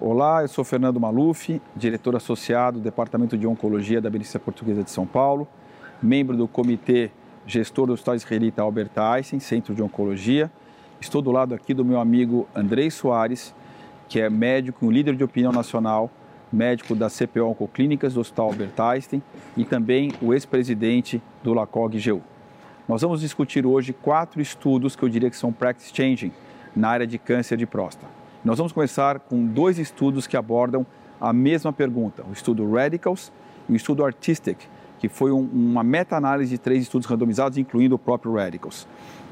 [0.00, 4.90] Olá, eu sou Fernando Maluf, diretor associado do Departamento de Oncologia da Beneficência Portuguesa de
[4.90, 5.46] São Paulo,
[6.02, 7.12] membro do Comitê
[7.46, 10.50] Gestor do Hospital Israelita Albert Einstein, Centro de Oncologia.
[11.00, 13.54] Estou do lado aqui do meu amigo Andrei Soares,
[14.08, 16.10] que é médico e um líder de opinião nacional,
[16.52, 19.22] médico da CPO Oncoclínicas do Hospital Albert Einstein
[19.56, 22.20] e também o ex-presidente do LACOG-GU.
[22.88, 26.32] Nós vamos discutir hoje quatro estudos que eu diria que são practice changing
[26.74, 28.23] na área de câncer de próstata.
[28.44, 30.86] Nós vamos começar com dois estudos que abordam
[31.18, 33.32] a mesma pergunta, o estudo Radicals
[33.66, 34.58] e o estudo Artistic,
[34.98, 38.86] que foi um, uma meta-análise de três estudos randomizados, incluindo o próprio Radicals,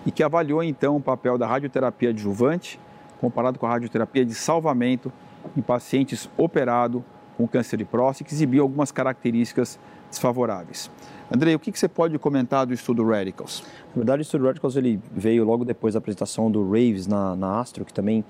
[0.07, 2.81] e que avaliou então o papel da radioterapia adjuvante
[3.21, 5.13] comparado com a radioterapia de salvamento
[5.55, 7.03] em pacientes operados
[7.37, 10.91] com câncer de próstata, que exibiu algumas características desfavoráveis.
[11.31, 13.63] Andrei, o que, você pode comentar do estudo Radicals?
[13.89, 17.61] Na verdade, o estudo Radicals ele veio logo depois da apresentação do Raves na, na
[17.61, 18.25] Astro, que também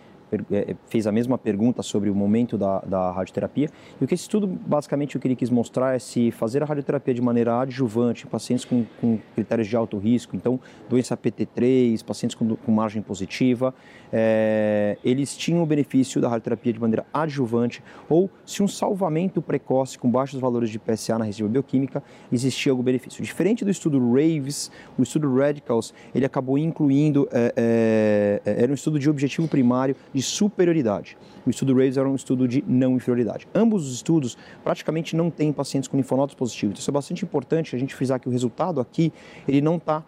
[0.87, 3.69] fez a mesma pergunta sobre o momento da, da radioterapia.
[4.01, 6.67] E o que esse estudo, basicamente, o que ele quis mostrar é se fazer a
[6.67, 12.03] radioterapia de maneira adjuvante em pacientes com, com critérios de alto risco, então doença PT3,
[12.05, 13.75] pacientes com, com margem positiva,
[14.13, 19.99] é, eles tinham o benefício da radioterapia de maneira adjuvante ou se um salvamento precoce
[19.99, 23.23] com baixos valores de PSA na resiva bioquímica existia algum benefício.
[23.23, 28.99] Diferente do estudo RAVES, o estudo RADICALS, ele acabou incluindo, é, é, era um estudo
[28.99, 31.19] de objetivo primário de de superioridade.
[31.45, 33.49] O estudo RAVES era um estudo de não inferioridade.
[33.53, 36.75] Ambos os estudos praticamente não têm pacientes com linfonodos positivos.
[36.75, 39.13] Então, isso é bastante importante a gente frisar que o resultado aqui,
[39.49, 40.05] ele não está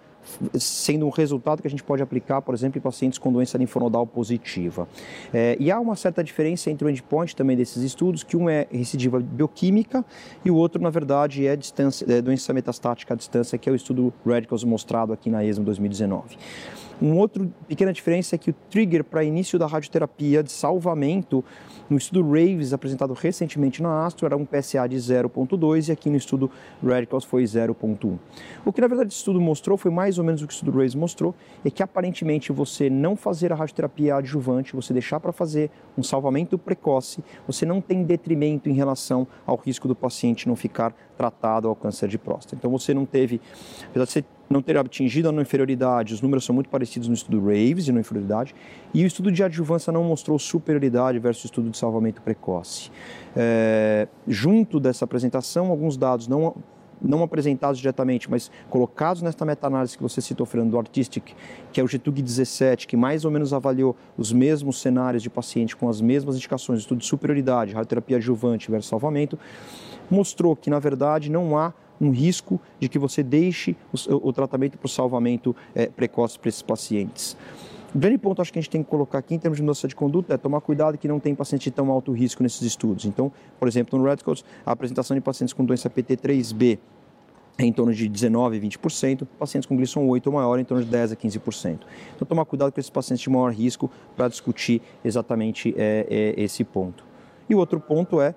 [0.55, 4.07] sendo um resultado que a gente pode aplicar, por exemplo, em pacientes com doença linfonodal
[4.07, 4.89] positiva.
[5.35, 8.67] É, e há uma certa diferença entre o endpoint também desses estudos, que um é
[8.71, 10.03] recidiva bioquímica
[10.43, 13.75] e o outro, na verdade, é, distância, é doença metastática à distância, que é o
[13.75, 16.39] estudo Radicals mostrado aqui na ESMO 2019.
[17.03, 21.45] Um outro pequena diferença é que o trigger para início da radioterapia de salvamento
[21.91, 26.17] no estudo RAVES apresentado recentemente na Astro era um PSA de 0.2 e aqui no
[26.17, 26.51] estudo
[26.83, 28.19] Radicals foi 0.1.
[28.65, 30.79] O que na verdade esse estudo mostrou foi mais ou menos o que o estudo
[30.79, 35.71] RAVES mostrou, é que aparentemente você não fazer a radioterapia adjuvante, você deixar para fazer
[35.99, 40.95] um salvamento precoce, você não tem detrimento em relação ao risco do paciente não ficar
[41.17, 42.57] tratado ao câncer de próstata.
[42.57, 43.41] Então você não teve,
[43.91, 47.15] apesar de você não ter atingido a não inferioridade, os números são muito parecidos no
[47.15, 48.55] estudo RAVES de não inferioridade,
[48.93, 52.91] e o estudo de adjuvância não mostrou superioridade versus o estudo de salvamento precoce.
[53.37, 56.55] É, junto dessa apresentação, alguns dados não
[57.03, 61.33] não apresentados diretamente, mas colocados nesta meta-análise que você citou, Fernando, do Artistic,
[61.73, 65.77] que é o GTUG 17, que mais ou menos avaliou os mesmos cenários de paciente
[65.77, 69.39] com as mesmas indicações, estudo de superioridade, radioterapia adjuvante versus salvamento,
[70.11, 74.77] mostrou que, na verdade, não há um risco de que você deixe o, o tratamento
[74.79, 77.37] para o salvamento é, precoce para esses pacientes.
[77.95, 79.87] O grande ponto acho que a gente tem que colocar aqui em termos de mudança
[79.87, 83.05] de conduta é tomar cuidado que não tem paciente de tão alto risco nesses estudos.
[83.05, 86.79] Então, por exemplo, no Redcoats, a apresentação de pacientes com doença PT3B
[87.57, 90.85] é em torno de 19% a 20%, pacientes com glisson 8 ou maior em torno
[90.85, 91.79] de 10% a 15%.
[92.17, 96.65] Então, tomar cuidado com esses pacientes de maior risco para discutir exatamente é, é, esse
[96.65, 97.05] ponto.
[97.49, 98.35] E o outro ponto é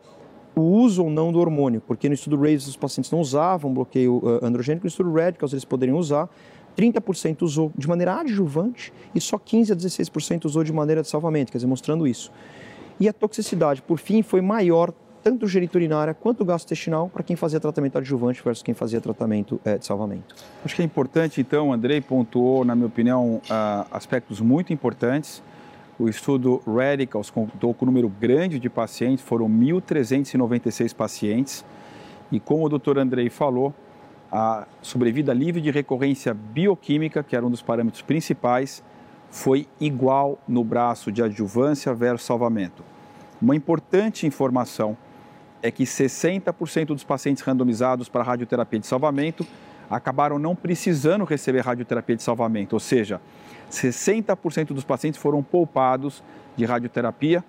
[0.57, 4.18] o uso ou não do hormônio, porque no estudo RAVES os pacientes não usavam bloqueio
[4.18, 6.29] uh, androgênico, no estudo RADICALS eles poderiam usar,
[6.75, 11.51] 30% usou de maneira adjuvante e só 15 a 16% usou de maneira de salvamento,
[11.51, 12.31] quer dizer, mostrando isso.
[13.00, 14.91] E a toxicidade, por fim, foi maior
[15.23, 19.85] tanto geniturinária quanto gastrointestinal para quem fazia tratamento adjuvante versus quem fazia tratamento é, de
[19.85, 20.35] salvamento.
[20.63, 25.44] Acho que é importante, então, Andrei pontuou, na minha opinião, uh, aspectos muito importantes.
[25.99, 31.65] O estudo Radicals contou com um número grande de pacientes, foram 1.396 pacientes.
[32.31, 33.73] E como o doutor Andrei falou,
[34.31, 38.83] a sobrevida livre de recorrência bioquímica, que era um dos parâmetros principais,
[39.31, 42.83] foi igual no braço de adjuvância versus salvamento.
[43.41, 44.95] Uma importante informação
[45.63, 49.45] é que 60% dos pacientes randomizados para radioterapia de salvamento
[49.89, 53.21] acabaram não precisando receber radioterapia de salvamento, ou seja,
[53.71, 56.23] 60% dos pacientes foram poupados
[56.56, 57.44] de radioterapia,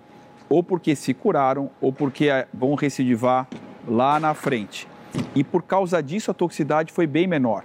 [0.49, 3.47] ou porque se curaram, ou porque eh, vão recidivar
[3.87, 4.87] lá na frente.
[5.35, 7.63] E por causa disso a toxicidade foi bem menor,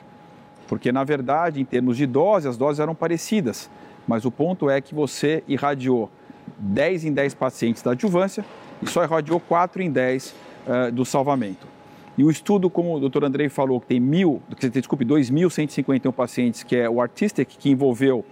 [0.69, 3.71] porque na verdade, em termos de dose, as doses eram parecidas,
[4.07, 6.11] mas o ponto é que você irradiou
[6.59, 8.45] 10 em 10 pacientes da adjuvância
[8.83, 10.35] e só irradiou 4 em 10 uh,
[10.67, 11.74] eh, do salvamento.
[12.17, 14.41] E o estudo, como o doutor Andrei falou, que tem mil,
[14.73, 18.25] desculpe, 2.151 pacientes, que é o Artistic, que envolveu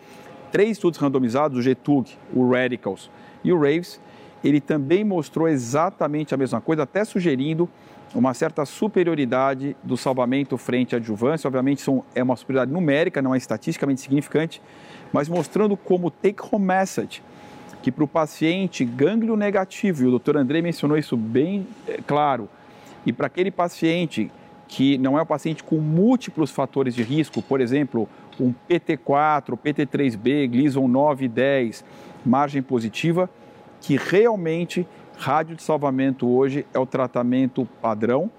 [0.53, 3.11] três estudos randomizados, o GTUG, o Radicals
[3.43, 4.01] e o RAVES,
[4.45, 7.69] ele também mostrou exatamente a mesma coisa, até sugerindo
[8.15, 11.49] uma certa superioridade do salvamento frente à adjuvância.
[11.49, 14.61] Obviamente, são, é uma superioridade numérica, não é estatisticamente significante,
[15.13, 17.23] mas mostrando como take-home message
[17.83, 22.49] que para o paciente gânglio negativo, e o doutor André mencionou isso bem é, claro,
[23.05, 24.31] e para aquele paciente
[24.69, 28.09] que não é um paciente com múltiplos fatores de risco, por exemplo,
[28.41, 31.85] um PT4, PT3B, Gleason 9 e 10,
[32.25, 33.29] margem positiva,
[33.81, 34.87] que realmente
[35.19, 38.31] rádio de salvamento hoje é o tratamento padrão.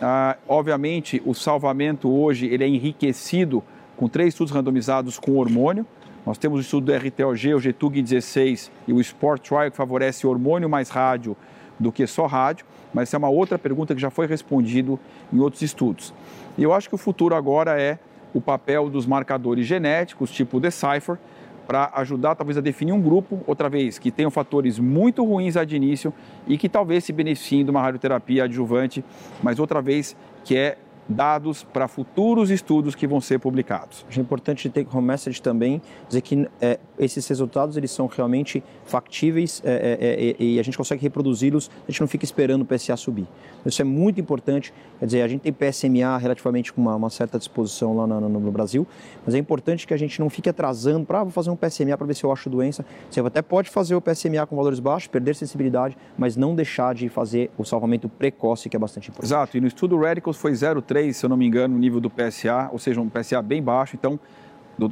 [0.00, 3.62] Ah, obviamente, o salvamento hoje ele é enriquecido
[3.96, 5.84] com três estudos randomizados com hormônio.
[6.24, 10.68] Nós temos o estudo do RTOG, o GTUG16 e o Sport Trial, que favorece hormônio
[10.68, 11.36] mais rádio
[11.80, 15.00] do que só rádio, mas essa é uma outra pergunta que já foi respondido
[15.32, 16.14] em outros estudos.
[16.56, 17.98] E eu acho que o futuro agora é
[18.32, 21.18] o papel dos marcadores genéticos, tipo Decipher,
[21.66, 25.76] para ajudar talvez a definir um grupo, outra vez, que tenham fatores muito ruins de
[25.76, 26.12] início
[26.46, 29.04] e que talvez se beneficiem de uma radioterapia adjuvante,
[29.42, 30.76] mas outra vez que é
[31.10, 34.06] dados para futuros estudos que vão ser publicados.
[34.08, 39.60] Acho importante ter como message também dizer que é, esses resultados eles são realmente factíveis
[39.64, 42.96] é, é, é e a gente consegue reproduzi-los, a gente não fica esperando o PSA
[42.96, 43.26] subir.
[43.66, 47.38] Isso é muito importante, quer dizer, a gente tem PSMA relativamente com uma, uma certa
[47.38, 48.86] disposição lá no, no, Brasil,
[49.24, 51.96] mas é importante que a gente não fique atrasando para ah, vou fazer um PSMA
[51.96, 52.84] para ver se eu acho doença.
[53.10, 57.08] Você até pode fazer o PSMA com valores baixos, perder sensibilidade, mas não deixar de
[57.08, 59.28] fazer o salvamento precoce, que é bastante importante.
[59.28, 62.00] Exato, e no estudo Radicals foi 0,3 3, se eu não me engano, o nível
[62.00, 63.96] do PSA, ou seja, um PSA bem baixo.
[63.96, 64.20] Então,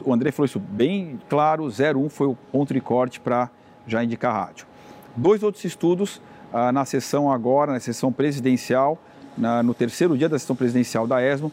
[0.05, 3.50] o André falou isso bem claro, 0,1 foi o ponto de corte para
[3.87, 4.66] já indicar rádio.
[5.14, 6.20] Dois outros estudos
[6.52, 8.99] ah, na sessão agora, na sessão presidencial,
[9.37, 11.52] na, no terceiro dia da sessão presidencial da ESMO,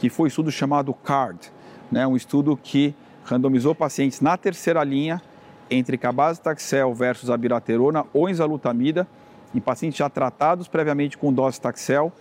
[0.00, 1.38] que foi um estudo chamado CARD,
[1.90, 2.94] né, um estudo que
[3.24, 5.22] randomizou pacientes na terceira linha
[5.70, 9.06] entre cabazitaxel versus abiraterona ou enzalutamida
[9.54, 12.12] em pacientes já tratados previamente com dose taxel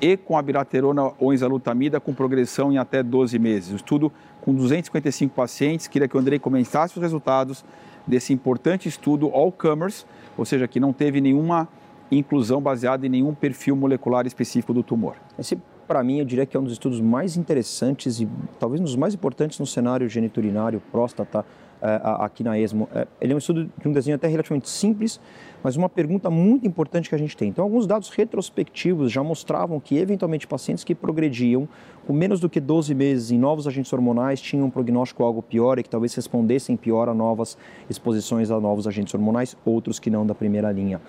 [0.00, 3.72] e com a biraterona ou enzalutamida com progressão em até 12 meses.
[3.72, 7.64] O estudo com 255 pacientes, queria que o Andrei comentasse os resultados
[8.06, 10.06] desse importante estudo all-comers,
[10.36, 11.68] ou seja, que não teve nenhuma
[12.10, 15.16] inclusão baseada em nenhum perfil molecular específico do tumor.
[15.38, 15.56] Esse,
[15.86, 18.96] para mim, eu diria que é um dos estudos mais interessantes e talvez um dos
[18.96, 21.44] mais importantes no cenário geniturinário, próstata,
[21.82, 22.88] aqui na ESMO.
[22.94, 25.20] É, ele é um estudo de um desenho até relativamente simples,
[25.62, 27.48] mas uma pergunta muito importante que a gente tem.
[27.48, 31.68] Então, alguns dados retrospectivos já mostravam que, eventualmente, pacientes que progrediam
[32.06, 35.78] com menos do que 12 meses em novos agentes hormonais tinham um prognóstico algo pior
[35.78, 37.56] e que talvez respondessem pior a novas
[37.88, 41.00] exposições a novos agentes hormonais, outros que não da primeira linha.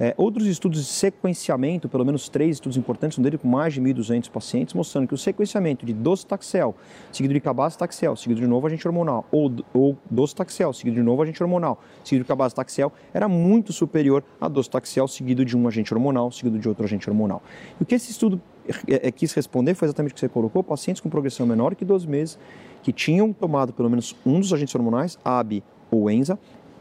[0.00, 3.80] É, outros estudos de sequenciamento, pelo menos três estudos importantes, um deles com mais de
[3.80, 6.74] 1.200 pacientes, mostrando que o sequenciamento de docetaxel,
[7.12, 11.42] seguido de cabazitaxel, seguido de novo agente hormonal, ou, ou docetaxel, seguido de novo agente
[11.42, 16.58] hormonal, seguido de cabazitaxel, era muito superior a docetaxel, seguido de um agente hormonal, seguido
[16.58, 17.42] de outro agente hormonal.
[17.78, 18.40] E o que esse estudo
[18.88, 21.84] é, é, quis responder foi exatamente o que você colocou: pacientes com progressão menor que
[21.84, 22.38] 12 meses,
[22.82, 26.38] que tinham tomado pelo menos um dos agentes hormonais, AB ou ENZA,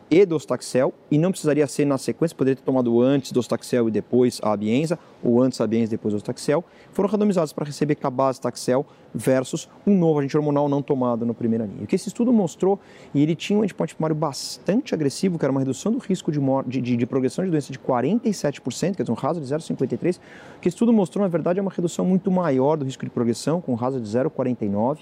[0.10, 4.40] e Dostaxel, e não precisaria ser na sequência, poderia ter tomado antes Dostaxel e depois
[4.42, 9.98] a Abienza, ou antes e depois Dostaxel, foram randomizados para receber Cabaz Taxel versus um
[9.98, 11.83] novo agente hormonal não tomado na primeira linha.
[11.83, 12.80] O que esse estudo mostrou,
[13.13, 16.39] e ele tinha um endpoint primário bastante agressivo, que era uma redução do risco de,
[16.68, 20.18] de, de, de progressão de doença de 47%, quer dizer, um raso de 0,53%,
[20.57, 23.12] o que esse estudo mostrou, na verdade, é uma redução muito maior do risco de
[23.12, 25.00] progressão, com um de 0,49%.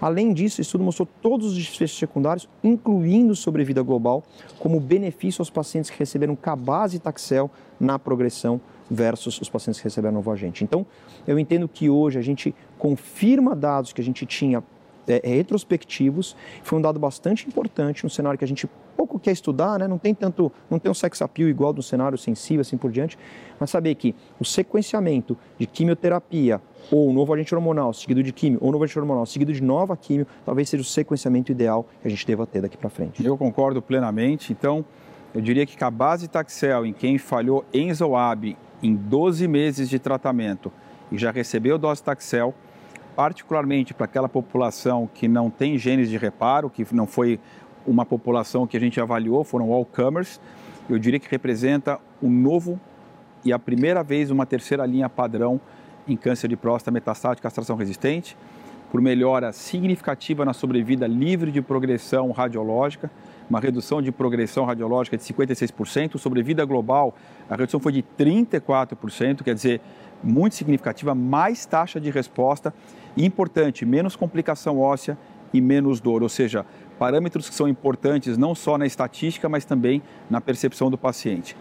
[0.00, 4.22] Além disso, esse estudo mostrou todos os desfechos secundários, incluindo sobrevida global,
[4.58, 7.50] como benefício aos pacientes que receberam cabaz taxel
[7.80, 10.64] na progressão versus os pacientes que receberam novo agente.
[10.64, 10.86] Então,
[11.26, 14.62] eu entendo que hoje a gente confirma dados que a gente tinha
[15.06, 19.78] é, retrospectivos, foi um dado bastante importante no cenário que a gente pouco quer estudar,
[19.78, 19.88] né?
[19.88, 23.16] não tem tanto, não tem um sex appeal igual do cenário sensível, assim por diante,
[23.58, 28.72] mas saber que o sequenciamento de quimioterapia ou novo agente hormonal seguido de quimio, ou
[28.72, 32.26] novo agente hormonal seguido de nova quimio, talvez seja o sequenciamento ideal que a gente
[32.26, 33.24] deva ter daqui para frente.
[33.24, 34.84] Eu concordo plenamente, então
[35.32, 40.72] eu diria que a base Taxel em quem falhou Enzoab em 12 meses de tratamento
[41.10, 42.54] e já recebeu dose Taxel,
[43.16, 47.40] particularmente para aquela população que não tem genes de reparo, que não foi
[47.86, 50.40] uma população que a gente avaliou, foram all-comers,
[50.88, 52.78] eu diria que representa um novo
[53.44, 55.60] e a primeira vez uma terceira linha padrão
[56.06, 58.36] em câncer de próstata metastático castração resistente,
[58.90, 63.10] por melhora significativa na sobrevida livre de progressão radiológica,
[63.48, 67.14] uma redução de progressão radiológica de 56%, sobrevida global,
[67.48, 69.80] a redução foi de 34%, quer dizer,
[70.22, 72.74] muito significativa, mais taxa de resposta
[73.16, 75.16] e importante, menos complicação óssea
[75.52, 76.66] e menos dor, ou seja,
[76.98, 81.56] parâmetros que são importantes não só na estatística, mas também na percepção do paciente.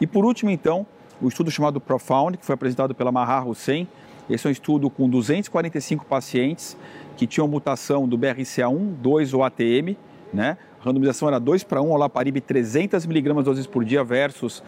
[0.00, 0.86] E por último, então,
[1.20, 3.88] o estudo chamado Profound, que foi apresentado pela Mahar Hussein.
[4.30, 6.76] Esse é um estudo com 245 pacientes
[7.16, 9.96] que tinham mutação do BRCA1, 2 ou ATM,
[10.32, 10.56] né?
[10.80, 14.62] Randomização era 2 para 1, olaparib 300 miligramas doses por dia versus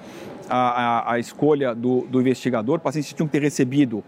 [0.48, 2.80] a, a, a escolha do, do investigador.
[2.80, 4.02] Pacientes tinham que ter recebido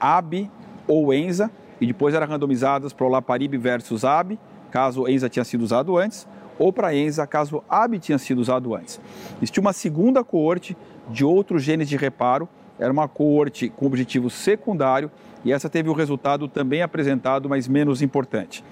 [0.00, 0.50] AB
[0.86, 4.38] ou ENZA e depois eram randomizadas para olaparib versus AB,
[4.70, 6.26] caso ENZA tinha sido usado antes,
[6.58, 9.00] ou para ENZA, caso AB tinha sido usado antes.
[9.36, 10.76] Existia uma segunda coorte
[11.10, 12.48] de outros genes de reparo,
[12.78, 15.10] era uma coorte com objetivo secundário
[15.44, 18.64] e essa teve o resultado também apresentado, mas menos importante.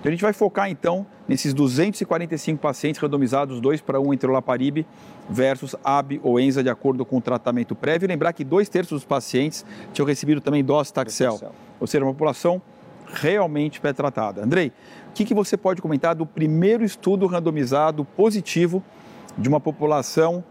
[0.00, 4.32] Então a gente vai focar então nesses 245 pacientes randomizados 2 para 1 entre o
[4.32, 4.86] Laparib
[5.28, 8.06] versus AB ou ENZA de acordo com o tratamento prévio.
[8.06, 12.12] E lembrar que dois terços dos pacientes tinham recebido também dose Taxel, ou seja, uma
[12.12, 12.62] população
[13.12, 14.42] realmente pré-tratada.
[14.42, 14.72] Andrei,
[15.08, 18.82] o que, que você pode comentar do primeiro estudo randomizado positivo
[19.36, 20.42] de uma população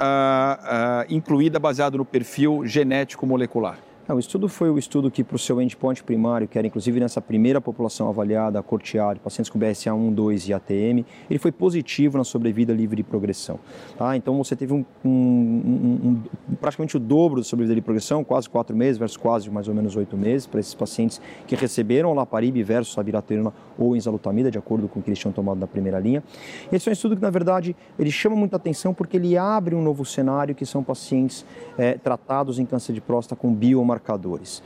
[0.00, 3.87] uh, uh, incluída baseado no perfil genético molecular?
[4.08, 6.98] Não, o estudo foi o estudo que, para o seu endpoint primário, que era inclusive
[6.98, 11.52] nessa primeira população avaliada, a corteada, pacientes com BSA 1, 2 e ATM, ele foi
[11.52, 13.60] positivo na sobrevida livre de progressão.
[13.98, 14.16] Tá?
[14.16, 16.22] Então você teve um, um, um,
[16.58, 19.74] praticamente o dobro da sobrevida livre de progressão, quase 4 meses versus quase mais ou
[19.74, 24.88] menos 8 meses, para esses pacientes que receberam laparib versus abiraterona ou enzalutamida, de acordo
[24.88, 26.24] com o que eles tinham tomado na primeira linha.
[26.72, 29.82] Esse é um estudo que, na verdade, ele chama muita atenção porque ele abre um
[29.82, 31.44] novo cenário, que são pacientes
[31.76, 34.62] é, tratados em câncer de próstata com biomarcadores marcadores.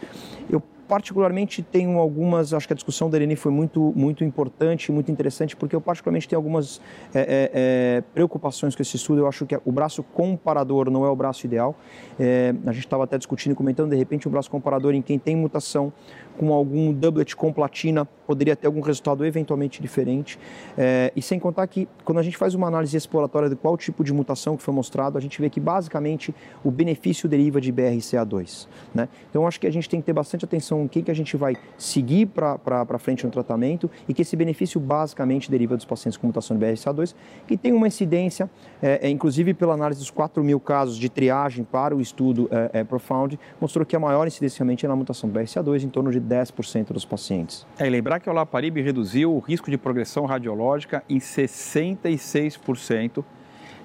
[0.50, 5.10] Eu particularmente tenho algumas, acho que a discussão da Irene foi muito, muito importante, muito
[5.10, 6.82] interessante, porque eu particularmente tenho algumas
[7.14, 9.20] é, é, é, preocupações com esse estudo.
[9.20, 11.74] Eu acho que o braço comparador não é o braço ideal.
[12.20, 15.34] É, a gente estava até discutindo, comentando, de repente, o braço comparador em quem tem
[15.34, 15.90] mutação
[16.36, 20.38] com algum doublet com platina poderia ter algum resultado eventualmente diferente.
[20.76, 24.02] É, e sem contar que, quando a gente faz uma análise exploratória de qual tipo
[24.02, 26.34] de mutação que foi mostrado, a gente vê que basicamente
[26.64, 28.66] o benefício deriva de BRCA2.
[28.94, 29.08] Né?
[29.28, 31.36] Então, acho que a gente tem que ter bastante atenção em quem que a gente
[31.36, 36.26] vai seguir para frente no tratamento e que esse benefício basicamente deriva dos pacientes com
[36.26, 37.14] mutação de BRCA2,
[37.46, 38.48] que tem uma incidência,
[38.80, 42.80] é, é, inclusive pela análise dos 4 mil casos de triagem para o estudo é,
[42.80, 46.20] é Profound, mostrou que a maior incidência é na mutação do BRCA2, em torno de
[46.22, 47.66] 10% dos pacientes.
[47.78, 53.24] É, e lembrar que o Laparib reduziu o risco de progressão radiológica em 66%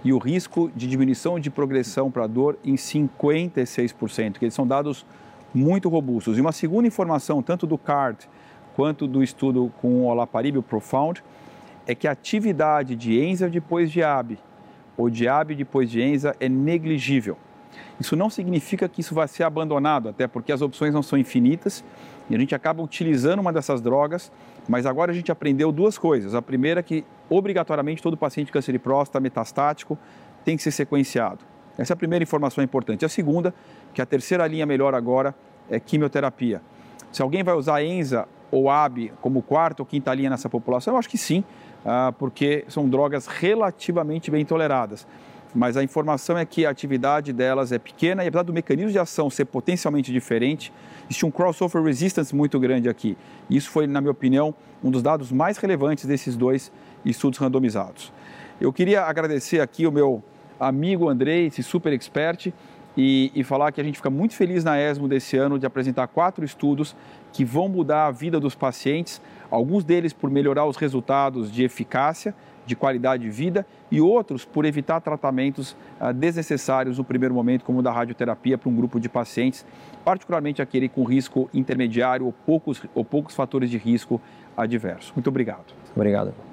[0.04, 5.06] e o risco de diminuição de progressão para dor em 56%, que eles são dados
[5.54, 6.38] muito robustos.
[6.38, 8.26] E uma segunda informação, tanto do CART
[8.76, 11.24] quanto do estudo com o Olaparib, o Profound,
[11.88, 14.38] é que a atividade de ENZA depois de AB
[14.96, 17.38] ou de AB depois de ENZA é negligível.
[18.00, 21.84] Isso não significa que isso vai ser abandonado, até porque as opções não são infinitas
[22.30, 24.32] e a gente acaba utilizando uma dessas drogas,
[24.68, 26.36] mas agora a gente aprendeu duas coisas.
[26.36, 29.98] A primeira é que, obrigatoriamente, todo paciente de câncer de próstata metastático
[30.44, 31.40] tem que ser sequenciado.
[31.78, 33.06] Essa é a primeira informação importante.
[33.06, 33.54] A segunda,
[33.94, 35.34] que a terceira linha melhor agora
[35.70, 36.62] é quimioterapia.
[37.12, 40.98] Se alguém vai usar ENZA ou AB como quarta ou quinta linha nessa população, eu
[40.98, 41.44] acho que sim,
[41.86, 45.08] ah, porque são drogas relativamente bem toleradas
[45.54, 49.00] mas a informação é que a atividade delas é pequena e apesar do mecanismo de
[49.00, 50.72] ação ser potencialmente diferente,
[51.06, 53.18] existe um crossover resistance muito grande aqui.
[53.50, 56.72] Isso foi, na minha opinião, um dos dados mais relevantes desses dois
[57.06, 58.12] estudos randomizados.
[58.60, 60.24] Eu queria agradecer aqui o meu
[60.60, 62.52] amigo Andrei, esse super expert,
[62.98, 66.08] e, e, falar que a gente fica muito feliz na ESMO desse ano de apresentar
[66.08, 66.96] quatro estudos
[67.32, 72.34] que vão mudar a vida dos pacientes, alguns deles por melhorar os resultados de eficácia
[72.66, 77.80] de qualidade de vida e outros por evitar tratamentos ah, desnecessários no primeiro momento, como
[77.80, 79.66] o da radioterapia para um grupo de pacientes,
[80.04, 84.20] particularmente aquele com risco intermediário ou poucos, ou poucos fatores de risco
[84.58, 85.14] adverso.
[85.16, 85.74] Muito obrigado.
[85.96, 86.47] Obrigado.